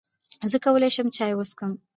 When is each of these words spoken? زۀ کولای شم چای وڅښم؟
زۀ 0.51 0.57
کولای 0.65 0.91
شم 0.95 1.07
چای 1.15 1.33
وڅښم؟ 1.35 1.71